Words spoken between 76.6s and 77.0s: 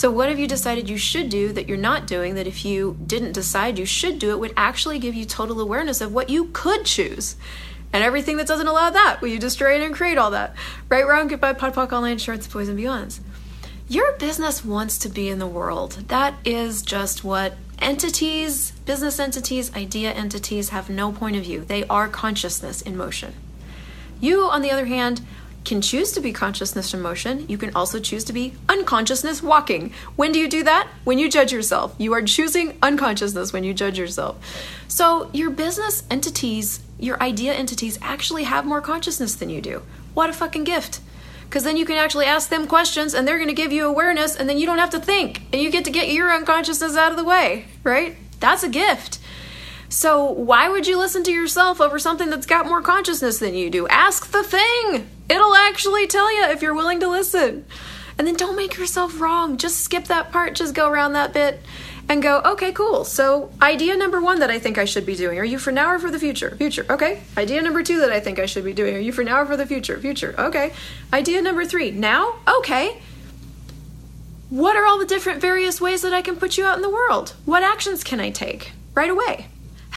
out in the